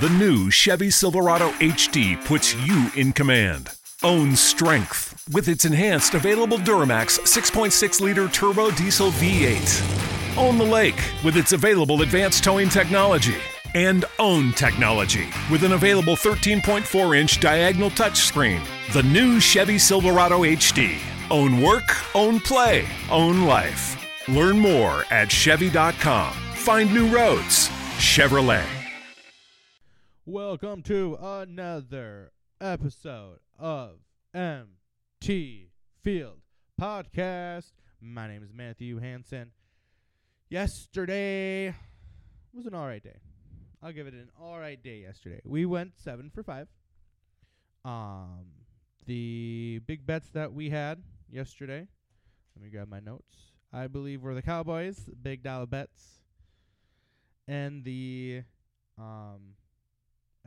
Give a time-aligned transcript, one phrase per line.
[0.00, 3.70] The new Chevy Silverado HD puts you in command.
[4.02, 10.36] Own strength with its enhanced available Duramax 6.6 liter turbo diesel V8.
[10.36, 13.36] Own the lake with its available advanced towing technology.
[13.76, 18.66] And own technology with an available 13.4 inch diagonal touchscreen.
[18.92, 20.98] The new Chevy Silverado HD.
[21.30, 23.96] Own work, own play, own life.
[24.28, 26.32] Learn more at Chevy.com.
[26.54, 27.68] Find new roads.
[27.98, 28.83] Chevrolet.
[30.26, 33.98] Welcome to another episode of
[34.32, 35.68] MT
[36.02, 36.38] Field
[36.80, 37.72] Podcast.
[38.00, 39.50] My name is Matthew Hansen.
[40.48, 41.74] Yesterday
[42.54, 43.18] was an alright day.
[43.82, 45.42] I'll give it an alright day yesterday.
[45.44, 46.68] We went seven for five.
[47.84, 48.46] Um
[49.04, 51.86] the big bets that we had yesterday.
[52.56, 53.52] Let me grab my notes.
[53.74, 56.22] I believe were the Cowboys, big dollar bets.
[57.46, 58.44] And the
[58.96, 59.56] um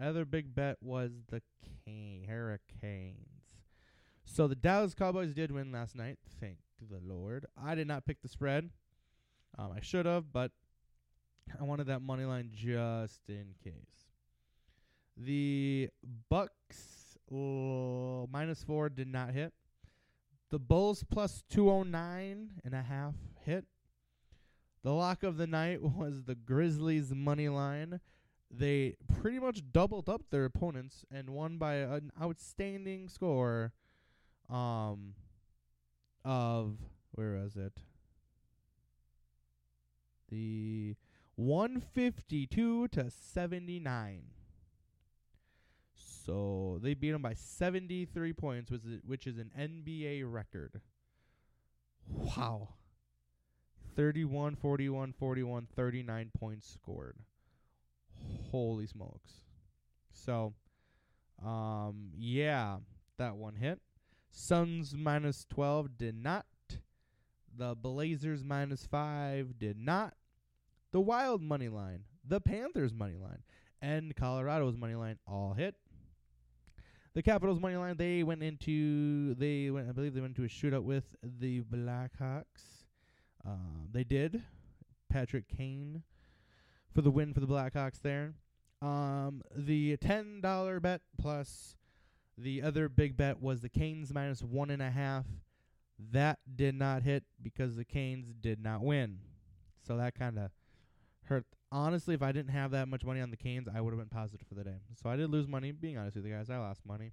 [0.02, 1.42] other big bet was the
[1.86, 3.16] Cane, Hurricanes.
[4.26, 6.18] So the Dallas Cowboys did win last night.
[6.40, 7.46] Thank the Lord.
[7.62, 8.70] I did not pick the spread.
[9.58, 10.52] Um, I should have, but
[11.60, 13.74] I wanted that money line just in case.
[15.16, 15.90] The
[16.30, 19.54] Bucks uh, minus four did not hit.
[20.50, 23.66] The Bulls plus 209 and a half hit.
[24.84, 28.00] The lock of the night was the Grizzlies money line
[28.50, 33.74] they pretty much doubled up their opponents and won by an outstanding score
[34.50, 35.14] um
[36.24, 36.78] of
[37.12, 37.74] where was it?
[40.30, 40.96] The
[41.36, 44.24] 152 to 79
[46.28, 50.82] so they beat them by 73 points which is, which is an NBA record.
[52.10, 52.70] Wow.
[53.96, 57.18] 31 41 41 39 points scored
[58.52, 59.32] holy smokes.
[60.12, 60.54] So,
[61.46, 62.78] um, yeah,
[63.18, 63.80] that one hit.
[64.32, 66.46] Suns minus 12 did not.
[67.56, 70.14] The Blazers minus 5 did not.
[70.92, 73.44] The Wild money line, the Panthers money line,
[73.82, 75.76] and Colorado's money line all hit.
[77.14, 80.50] The Capitals money line, they went into they went I believe they went into a
[80.50, 82.86] shootout with the Blackhawks.
[83.44, 84.44] Um, they did.
[85.10, 86.04] Patrick Kane
[86.98, 88.34] for the win for the Blackhawks there.
[88.82, 91.76] Um, the ten dollar bet plus
[92.36, 95.26] the other big bet was the Canes minus one and a half.
[96.12, 99.20] That did not hit because the Canes did not win.
[99.88, 100.50] So that kind of
[101.26, 101.46] hurt.
[101.72, 104.10] Honestly, if I didn't have that much money on the Canes, I would have been
[104.10, 104.78] positive for the day.
[105.00, 105.72] So I did lose money.
[105.72, 107.12] Being honest with you guys, I lost money.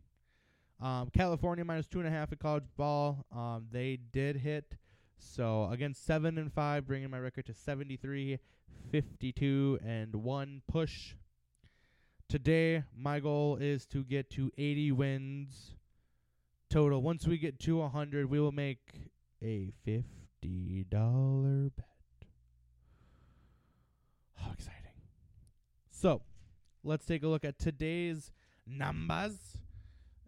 [0.81, 3.27] Um, California minus two and a half at college ball.
[3.31, 4.79] Um, they did hit.
[5.19, 8.39] So again, seven and five, bringing my record to 73,
[8.91, 11.15] 52, and one push.
[12.29, 15.75] Today, my goal is to get to 80 wins
[16.71, 17.03] total.
[17.03, 19.11] Once we get to 100, we will make
[19.43, 21.87] a $50 bet.
[24.35, 24.81] How exciting.
[25.91, 26.23] So,
[26.83, 28.33] let's take a look at today's
[28.67, 29.59] numbers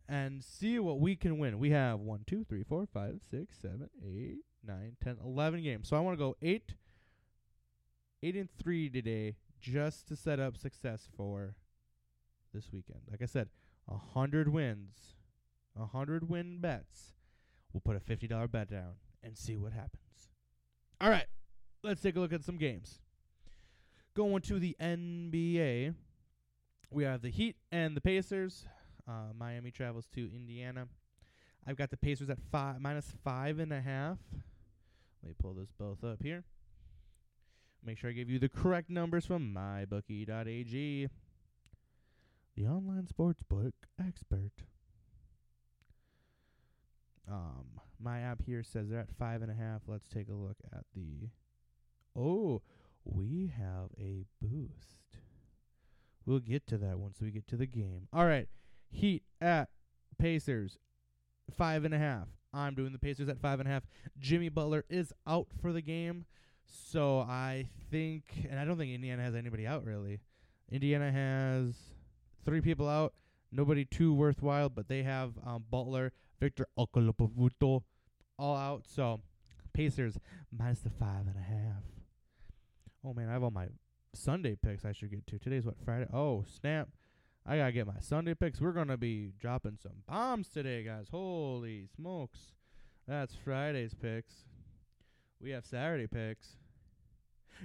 [0.09, 1.59] and see what we can win.
[1.59, 4.56] We have 1, 2, 3, 4, 5, 6, 7, 8, 9,
[5.07, 5.89] 10, 11 games.
[5.89, 6.75] So I want to go 8,
[8.25, 11.55] 8 and 3 today just to set up success for
[12.53, 13.01] this weekend.
[13.09, 13.49] Like I said,
[13.85, 15.15] 100 wins,
[15.75, 17.15] 100 win bets.
[17.73, 20.31] We'll put a $50 bet down and see what happens.
[21.01, 21.27] All right,
[21.85, 22.99] let's take a look at some games.
[24.15, 25.95] Going to the NBA,
[26.91, 28.67] we have the Heat and the Pacers.
[29.07, 30.89] Uh, Miami travels to Indiana.
[31.65, 34.19] I've got the Pacers at five minus five and a half.
[35.27, 36.45] Let me pull this both up here.
[37.85, 41.09] Make sure I give you the correct numbers from mybookie.ag,
[42.55, 44.53] the online sportsbook expert.
[47.29, 49.83] Um, my app here says they're at five and a half.
[49.89, 51.31] Let's take a look at the.
[52.15, 52.63] Oh,
[53.05, 55.19] we have a boost.
[56.25, 58.07] We'll get to that once we get to the game.
[58.13, 58.47] All right,
[58.93, 59.71] Heat at
[60.21, 60.79] Pacers,
[61.51, 62.29] five and a half.
[62.57, 63.85] I'm doing the Pacers at five and a half.
[64.19, 66.27] Jimmy Butler is out for the game,
[66.65, 70.21] So I think, and I don't think Indiana has anybody out really.
[70.71, 71.75] Indiana has
[72.45, 73.15] three people out,
[73.53, 77.83] nobody too worthwhile, but they have um, Butler, Victor Okolopavuto,
[78.39, 78.85] all out.
[78.87, 79.21] So
[79.73, 80.19] Pacers
[80.51, 81.83] minus the five and a half.
[83.05, 83.69] Oh man, I have all my
[84.15, 85.39] Sunday picks I should get to.
[85.39, 86.07] Today's what Friday?
[86.13, 86.89] Oh snap!
[87.49, 88.61] I gotta get my Sunday picks.
[88.61, 91.07] We're gonna be dropping some bombs today, guys.
[91.11, 92.39] Holy smokes!
[93.07, 94.35] That's Friday's picks.
[95.41, 96.57] We have Saturday picks.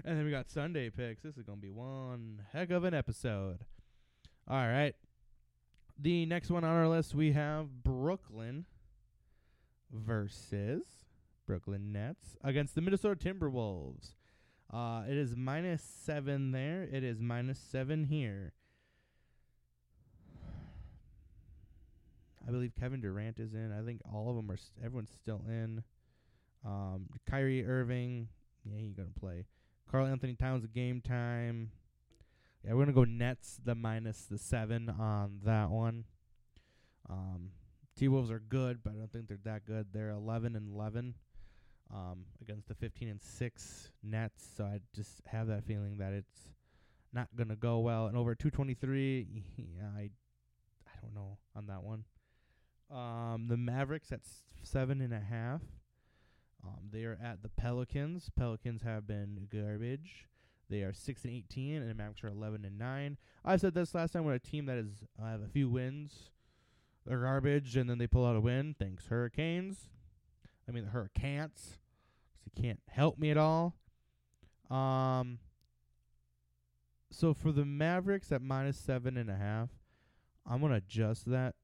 [0.06, 1.24] And then we got Sunday picks.
[1.24, 3.66] This is to be one heck of an episode.
[4.48, 4.96] All right.
[5.98, 8.66] The next one on our list, we have Brooklyn
[9.92, 10.84] versus
[11.46, 14.14] Brooklyn Nets against the Minnesota Timberwolves.
[14.72, 16.84] Uh, it is minus seven there.
[16.84, 18.54] It is minus seven here.
[22.52, 23.72] I believe Kevin Durant is in.
[23.72, 24.58] I think all of them are.
[24.58, 25.84] St- everyone's still in.
[26.66, 28.28] Um, Kyrie Irving,
[28.66, 29.46] yeah, he's gonna play.
[29.90, 31.72] Karl-Anthony Towns game time.
[32.66, 36.04] Yeah, we're gonna go Nets the minus the seven on that one.
[37.10, 37.52] Um,
[37.96, 39.88] T Wolves are good, but I don't think they're that good.
[39.94, 41.16] They're eleven and eleven
[41.90, 44.46] um, against the fifteen and six Nets.
[44.58, 46.50] So I just have that feeling that it's
[47.14, 48.08] not gonna go well.
[48.08, 50.10] And over two twenty three, yeah, I
[50.86, 52.04] I don't know on that one.
[52.92, 54.22] Um, the Mavericks at
[54.64, 55.62] seven and a half.
[56.64, 58.30] Um, they are at the Pelicans.
[58.36, 60.28] Pelicans have been garbage.
[60.70, 63.18] They are six and eighteen, and the Mavericks are eleven and nine.
[63.44, 66.30] I said this last time when a team that is uh, have a few wins,
[67.06, 68.76] they're garbage, and then they pull out a win.
[68.78, 69.90] Thanks Hurricanes.
[70.68, 71.78] I mean the Hurricanes.
[72.46, 73.76] you can't help me at all.
[74.70, 75.40] Um.
[77.10, 79.70] So for the Mavericks at minus seven and a half,
[80.46, 81.56] I'm gonna adjust that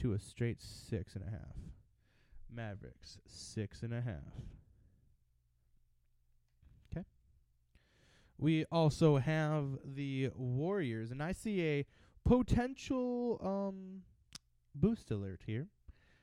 [0.00, 1.56] to a straight six and a half.
[2.52, 4.34] Mavericks six and a half.
[6.90, 7.04] Okay.
[8.38, 11.86] We also have the Warriors, and I see a
[12.24, 14.02] potential um
[14.74, 15.68] boost alert here.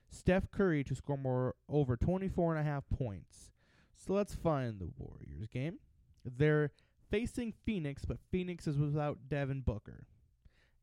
[0.10, 3.52] Steph Curry to score more over 24 and a half points.
[3.96, 5.80] So let's find the Warriors game.
[6.24, 6.72] They're
[7.10, 10.06] facing Phoenix, but Phoenix is without Devin Booker.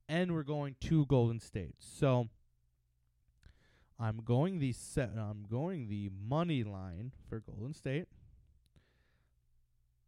[0.09, 1.77] And we're going to Golden State.
[1.79, 2.29] So
[3.99, 8.07] I'm going the set I'm going the money line for Golden State.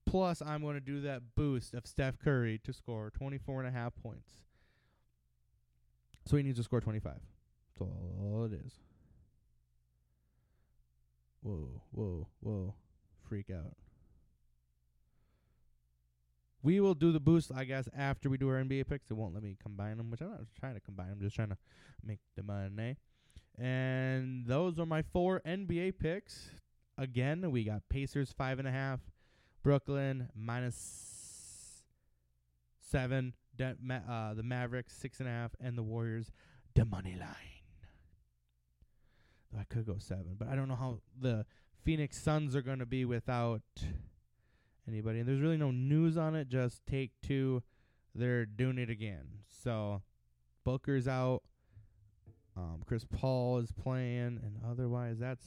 [0.05, 3.79] Plus I'm going to do that boost of Steph Curry to score 24 and a
[3.79, 4.31] half points.
[6.27, 7.13] So he needs to score 25.
[7.13, 8.73] That's all it is.
[11.43, 12.75] Whoa, whoa, whoa.
[13.29, 13.77] Freak out.
[16.63, 19.11] We will do the boost, I guess, after we do our NBA picks.
[19.11, 21.11] It won't let me combine them, which I'm not trying to combine.
[21.13, 21.57] I'm just trying to
[22.05, 22.97] make the money.
[23.59, 26.51] And those are my four NBA picks.
[26.99, 29.01] Again, we got Pacers five and a half,
[29.63, 31.83] Brooklyn minus
[32.81, 36.31] seven, De- Ma- uh, the Mavericks six and a half, and the Warriors
[36.75, 37.57] the money line.
[39.59, 41.47] I could go seven, but I don't know how the
[41.83, 43.63] Phoenix Suns are going to be without
[44.87, 45.21] anybody.
[45.21, 46.49] And there's really no news on it.
[46.49, 47.63] Just take two.
[48.15, 49.27] They're doing it again.
[49.63, 50.03] So
[50.65, 51.43] Booker's out.
[52.57, 55.47] Um, Chris Paul is playing, and otherwise that's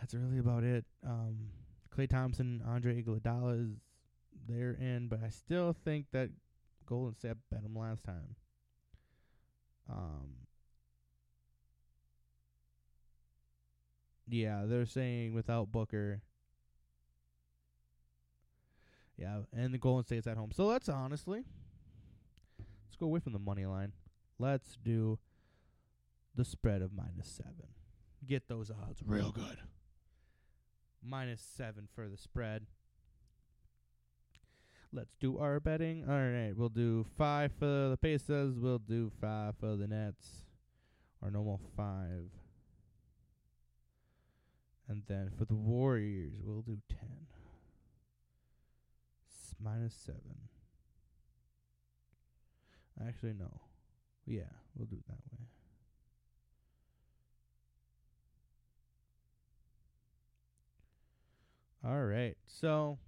[0.00, 0.84] that's really about it.
[1.06, 1.48] Um,
[1.96, 3.76] Klay Thompson, Andre Iguodala is
[4.48, 6.30] they're in, but I still think that
[6.86, 8.36] Golden State bet them last time.
[9.90, 10.28] Um,
[14.28, 16.22] yeah, they're saying without Booker.
[19.16, 20.50] Yeah, and the Golden State's at home.
[20.52, 21.44] So let's honestly
[22.58, 23.92] let's go away from the money line.
[24.42, 25.20] Let's do
[26.34, 27.68] the spread of minus seven.
[28.26, 29.58] Get those odds real good.
[31.00, 32.66] Minus seven for the spread.
[34.92, 36.04] Let's do our betting.
[36.08, 38.58] All right, we'll do five for the Pacers.
[38.58, 40.26] We'll do five for the Nets.
[41.22, 42.26] Our normal five.
[44.88, 47.28] And then for the Warriors, we'll do ten.
[49.30, 50.48] S- minus seven.
[53.06, 53.60] Actually, no.
[54.26, 54.42] Yeah,
[54.76, 55.42] we'll do it that way.
[61.84, 62.36] All right.
[62.46, 62.98] So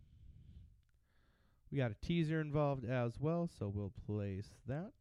[1.71, 4.93] we got a teaser involved as well, so we'll place that.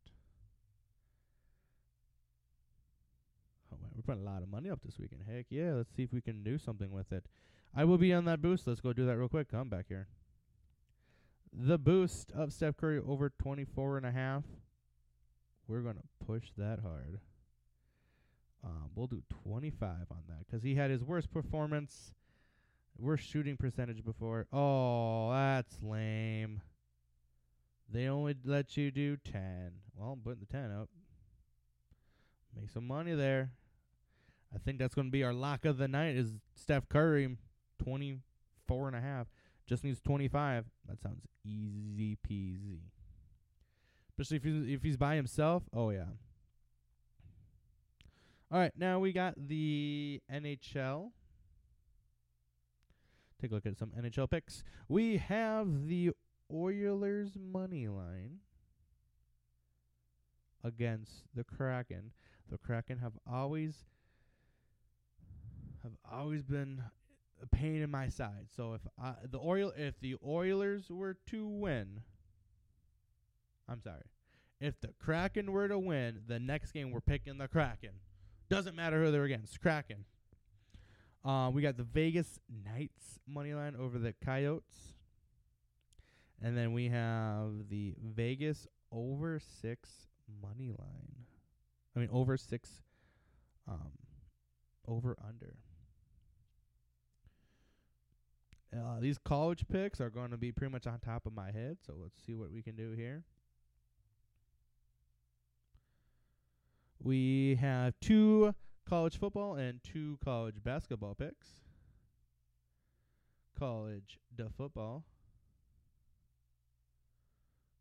[3.72, 5.22] Oh man, we're putting a lot of money up this weekend.
[5.28, 7.26] Heck yeah, let's see if we can do something with it.
[7.76, 8.68] I will be on that boost.
[8.68, 9.50] Let's go do that real quick.
[9.50, 10.08] Come back here.
[11.52, 14.44] The boost of Steph Curry over 24 and a half.
[15.74, 17.20] We're going to push that hard.
[18.64, 22.14] Um, we'll do 25 on that because he had his worst performance
[23.00, 24.46] Worst shooting percentage before.
[24.54, 26.62] Oh, that's lame.
[27.92, 29.72] They only let you do 10.
[29.96, 30.90] Well, I'm putting the 10 up.
[32.56, 33.52] Make some money there.
[34.54, 37.36] I think that's going to be our lock of the night is Steph Curry,
[37.84, 39.28] 24 and a half.
[39.66, 40.66] Just needs 25.
[40.88, 42.82] That sounds easy peasy.
[44.20, 45.64] Especially if he's, if he's by himself.
[45.74, 46.06] Oh, yeah.
[48.52, 51.10] All right, now we got the NHL.
[53.42, 54.64] Take a look at some NHL picks.
[54.88, 56.12] We have the
[56.54, 58.42] Oilers money line
[60.64, 62.12] against the Kraken.
[62.50, 63.86] The Kraken have always
[65.82, 66.82] have always been
[67.42, 68.48] a pain in my side.
[68.56, 72.02] So if I, the Oil if the Oilers were to win,
[73.68, 74.04] I'm sorry.
[74.60, 77.92] If the Kraken were to win, the next game we're picking the Kraken.
[78.50, 79.60] Doesn't matter who they're against.
[79.62, 80.06] Kraken.
[81.26, 84.94] Uh, we got the Vegas Knights money line over the Coyotes.
[86.42, 89.90] And then we have the Vegas over six
[90.42, 91.26] money line.
[91.96, 92.82] I mean over six
[93.68, 93.92] um
[94.88, 95.56] over under.
[98.76, 101.78] Uh, these college picks are going to be pretty much on top of my head,
[101.86, 103.24] so let's see what we can do here.
[107.04, 108.56] We have two
[108.88, 111.48] college football and two college basketball picks.
[113.60, 115.04] College the football.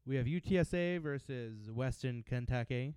[0.04, 2.96] We have UTSA versus Western Kentucky.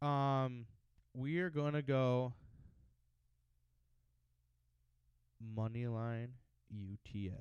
[0.00, 0.64] Um,
[1.12, 2.32] we are gonna go
[5.54, 6.32] money line
[6.74, 7.34] UTSA.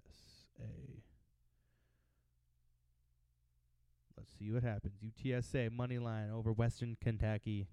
[4.17, 4.93] Let's see what happens.
[5.03, 7.67] UTSA money line over Western Kentucky.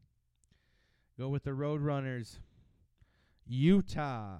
[1.18, 2.38] Go with the Roadrunners.
[3.46, 4.38] Utah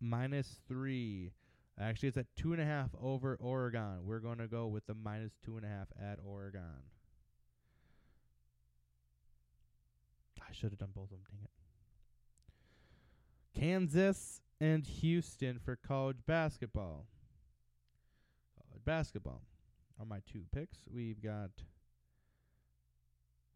[0.00, 1.32] minus three.
[1.80, 4.04] Actually, it's at two and a half over Oregon.
[4.04, 6.82] We're going to go with the minus two and a half at Oregon.
[10.40, 11.20] I should have done both of them.
[11.30, 11.50] Dang it.
[13.58, 17.06] Kansas and Houston for college basketball.
[18.68, 19.42] College basketball
[19.98, 20.78] are my two picks.
[20.92, 21.50] We've got.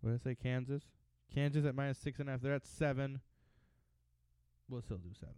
[0.01, 0.35] What did I say?
[0.35, 0.83] Kansas.
[1.35, 2.41] Kansas at minus six and a half.
[2.41, 3.21] They're at seven.
[4.69, 5.35] We'll still do seven.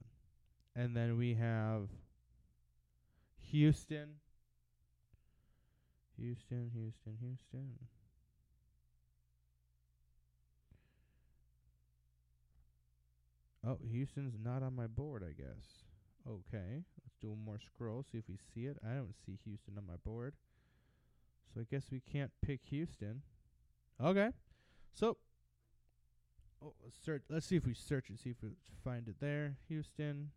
[0.74, 1.88] And then we have
[3.50, 4.16] Houston.
[6.18, 7.74] Houston, Houston, Houston.
[13.66, 15.84] Oh, Houston's not on my board, I guess.
[16.26, 18.76] Okay, let's do one more scroll, see if we see it.
[18.84, 20.34] I don't see Houston on my board.
[21.54, 23.22] So I guess we can't pick Houston.
[24.02, 24.30] Okay.
[24.94, 25.16] So
[26.64, 28.50] oh, let's search let's see if we search it, see if we
[28.84, 29.56] find it there.
[29.68, 30.30] Houston.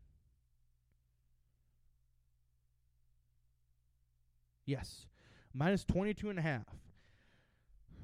[4.65, 5.07] Yes.
[5.53, 6.65] Minus 22 and a half.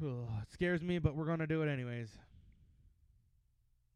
[0.03, 2.09] Ugh, it scares me, but we're going to do it anyways.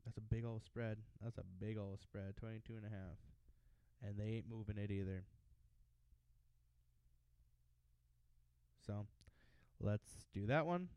[0.05, 0.97] That's a big old spread.
[1.23, 2.37] That's a big old spread.
[2.37, 3.17] 22 and a half.
[4.03, 5.23] And they ain't moving it either.
[8.85, 9.05] So,
[9.79, 10.89] let's do that one.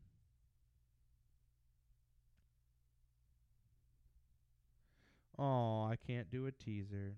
[5.39, 7.17] Oh, I can't do a teaser.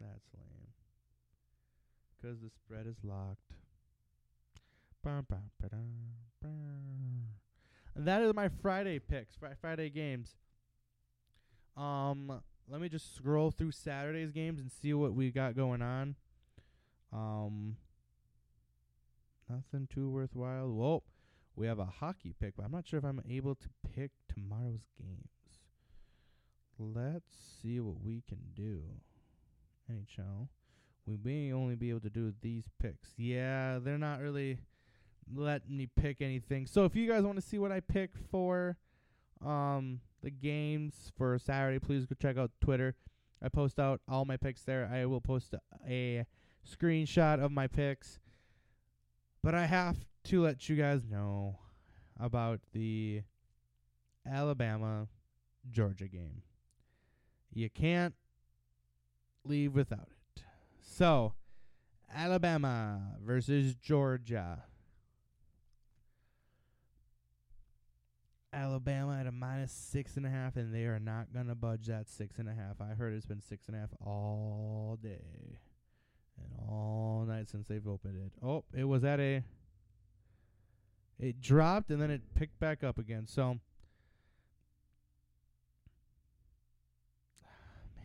[0.00, 0.72] That's lame.
[2.20, 3.52] 'Cause the spread is locked.
[7.94, 10.36] That is my Friday picks, Fri Friday games.
[11.76, 16.16] Um, let me just scroll through Saturday's games and see what we got going on.
[17.12, 17.76] Um,
[19.48, 20.68] nothing too worthwhile.
[20.68, 21.02] Whoa,
[21.56, 24.86] we have a hockey pick, but I'm not sure if I'm able to pick tomorrow's
[24.98, 25.28] games.
[26.78, 28.82] Let's see what we can do.
[29.90, 30.48] NHL.
[31.06, 33.08] We may only be able to do these picks.
[33.16, 34.58] Yeah, they're not really
[35.34, 36.66] letting me pick anything.
[36.66, 38.76] So if you guys want to see what I pick for
[39.44, 42.94] um the games for Saturday, please go check out Twitter.
[43.42, 44.90] I post out all my picks there.
[44.92, 46.26] I will post a, a
[46.68, 48.18] screenshot of my picks.
[49.42, 51.58] But I have to let you guys know
[52.18, 53.22] about the
[54.26, 55.08] Alabama
[55.70, 56.42] Georgia game.
[57.52, 58.14] You can't
[59.44, 60.42] leave without it.
[60.82, 61.34] So,
[62.12, 64.64] Alabama versus Georgia.
[68.52, 72.08] Alabama at a minus six and a half, and they are not gonna budge that
[72.08, 72.80] six and a half.
[72.80, 75.58] I heard it's been six and a half all day
[76.42, 78.32] and all night since they've opened it.
[78.44, 79.42] Oh, it was at a.
[81.18, 83.26] It dropped and then it picked back up again.
[83.26, 83.42] So,
[87.42, 88.04] man,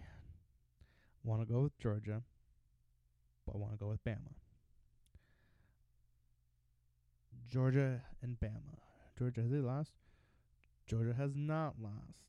[1.24, 2.24] Want to go with Georgia,
[3.46, 4.34] but I want to go with Bama.
[7.48, 8.80] Georgia and Bama.
[9.18, 9.92] Georgia has they lost?
[10.88, 12.24] Georgia has not lost.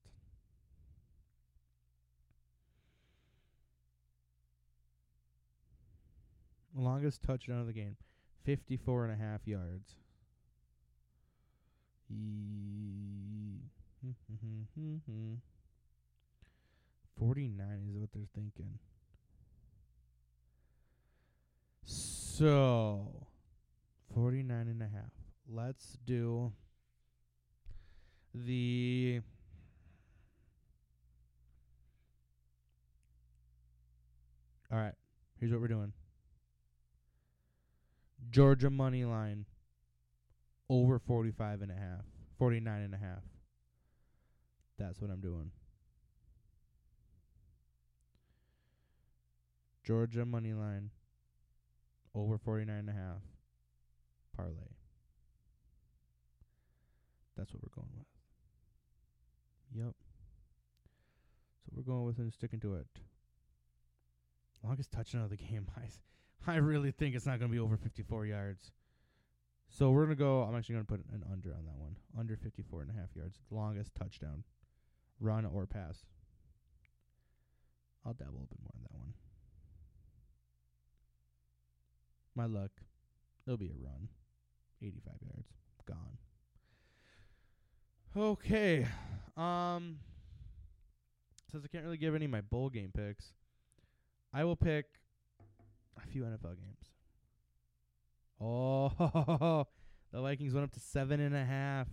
[6.74, 7.96] Longest touchdown of the game,
[8.44, 9.94] 54 and a half yards.
[12.10, 13.60] E-
[17.18, 18.78] 49 is what they're thinking.
[21.84, 23.26] So,
[24.14, 25.12] 49 and a half.
[25.48, 26.52] Let's do
[28.34, 29.20] the
[34.72, 34.94] All right.
[35.38, 35.92] Here's what we're doing.
[38.30, 39.46] Georgia money line
[40.68, 42.04] over 45 and a half.
[42.38, 43.22] 49 and a half.
[44.78, 45.50] That's what I'm doing.
[49.84, 50.90] Georgia money line
[52.14, 53.20] over 49 and a half
[54.36, 54.54] parlay.
[57.36, 58.06] That's what we're going with.
[59.84, 59.94] Yep.
[61.64, 62.86] So we're going with and sticking to it.
[64.62, 65.66] Longest touchdown of the game.
[65.76, 65.82] I,
[66.46, 68.72] I really think it's not going to be over 54 yards.
[69.68, 70.42] So we're going to go.
[70.42, 71.96] I'm actually going to put an under on that one.
[72.18, 73.38] Under 54 and a half yards.
[73.50, 74.44] Longest touchdown.
[75.20, 76.04] Run or pass.
[78.06, 79.14] I'll dabble a bit more on that one.
[82.34, 82.70] My luck.
[83.46, 84.08] It'll be a run.
[84.82, 85.48] 85 yards.
[85.86, 86.18] Gone.
[88.16, 88.86] Okay.
[89.36, 89.96] Um
[91.50, 93.32] since I can't really give any of my bowl game picks,
[94.32, 94.86] I will pick
[96.02, 96.90] a few NFL games.
[98.40, 99.66] Oh,
[100.12, 101.88] the Vikings went up to seven and a half.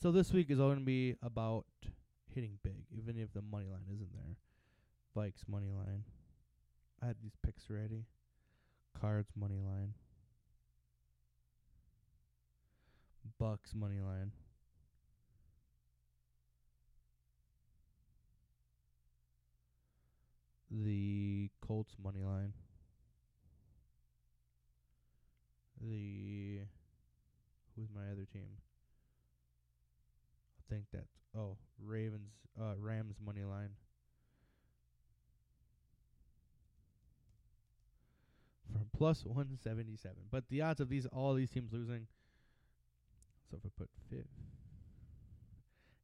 [0.00, 1.66] So this week is all going to be about
[2.34, 4.36] hitting big, even if the money line isn't there.
[5.16, 6.04] Vikes money line.
[7.02, 8.04] I had these picks ready.
[8.98, 9.94] Cards money line.
[13.38, 14.32] Bucks money line.
[20.70, 22.52] The Colts money line.
[25.80, 26.60] The
[27.74, 28.48] who's my other team?
[30.58, 33.70] I think that's oh Ravens uh Rams money line.
[38.72, 40.18] For plus one seventy seven.
[40.30, 42.06] But the odds of these all these teams losing
[43.50, 44.26] so if I put fit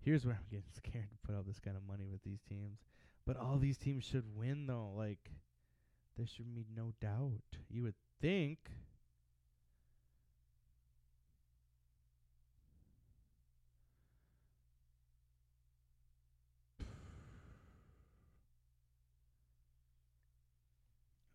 [0.06, 2.78] here's where I'm getting scared to put all this kind of money with these teams.
[3.26, 4.92] But all these teams should win though.
[4.96, 5.30] Like
[6.16, 7.42] there should be no doubt.
[7.68, 8.70] You would think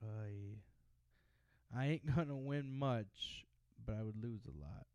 [0.01, 0.56] I
[1.75, 3.45] I ain't gonna win much,
[3.86, 4.86] but I would lose a lot.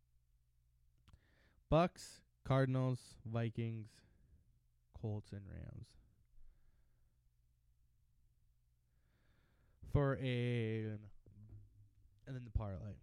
[1.68, 3.88] Bucks, Cardinals, Vikings,
[4.94, 6.05] Colts, and Rams.
[9.96, 10.84] For a
[12.26, 13.00] and then the parlay.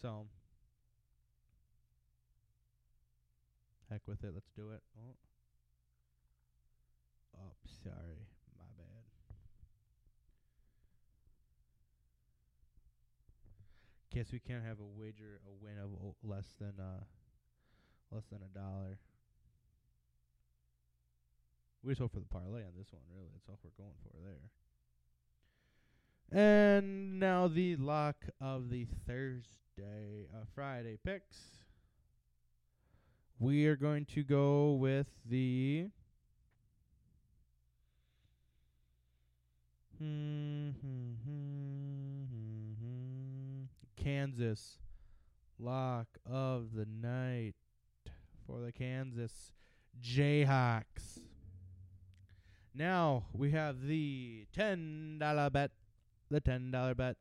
[0.00, 0.26] So
[3.90, 4.80] heck with it, let's do it.
[4.96, 5.16] Oh,
[7.36, 7.50] oh
[7.82, 9.02] sorry, my bad.
[14.14, 17.02] Guess we can't have a wager a win of o- less than uh
[18.12, 19.00] less than a dollar.
[21.82, 23.30] We just hope for the parlay on this one, really.
[23.32, 24.52] That's all we're going for there.
[26.30, 31.38] And now the lock of the Thursday, uh, Friday picks.
[33.38, 35.88] We are going to go with the.
[43.96, 44.78] Kansas
[45.58, 47.54] lock of the night
[48.46, 49.52] for the Kansas
[50.02, 51.20] Jayhawks.
[52.74, 55.70] Now we have the ten dollar bet.
[56.34, 57.16] The ten dollar bet.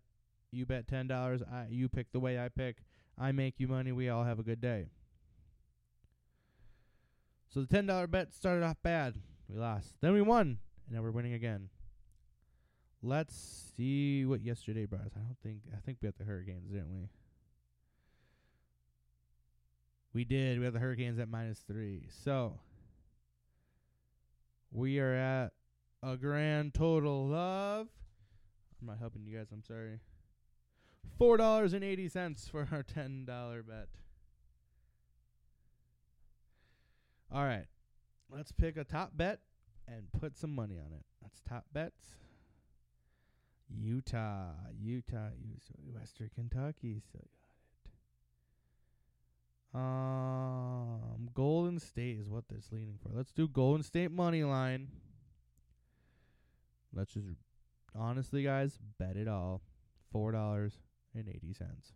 [0.52, 1.43] You bet ten dollars.
[1.43, 2.78] I you pick the way I pick.
[3.15, 3.91] I make you money.
[3.91, 4.88] We all have a good day.
[7.47, 9.21] So the ten dollar bet started off bad.
[9.47, 9.93] We lost.
[10.02, 11.69] Then we won, and now we're winning again.
[13.04, 13.36] Let's
[13.78, 15.12] see what yesterday brought us.
[15.15, 17.10] I don't think I think we had the Hurricanes, didn't we?
[20.12, 20.58] We did.
[20.58, 22.08] We had the Hurricanes at minus three.
[22.23, 22.58] So
[24.71, 25.52] we are at
[26.02, 27.89] a grand total of.
[28.84, 29.48] I'm not helping you guys.
[29.54, 30.00] I'm sorry.
[31.17, 33.88] Four dollars and eighty cents for our ten dollar bet.
[37.32, 37.65] All right,
[38.30, 39.39] let's pick a top bet
[39.88, 41.06] and put some money on it.
[41.22, 42.17] That's top bets.
[43.74, 47.39] Utah, Utah, Utah Western Kentucky still got
[49.74, 49.80] it.
[49.82, 53.12] Um, Golden State is what that's leaning for.
[53.15, 54.89] Let's do Golden State money line.
[56.93, 57.28] Let's just
[57.95, 59.62] honestly, guys, bet it all.
[60.12, 60.79] Four dollars
[61.15, 61.93] and eighty cents.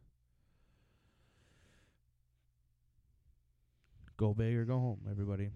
[4.18, 5.52] Go big or go home, everybody.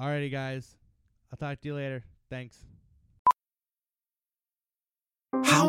[0.00, 0.76] Alrighty, guys.
[1.32, 2.04] I'll talk to you later.
[2.30, 2.56] Thanks.
[5.44, 5.65] How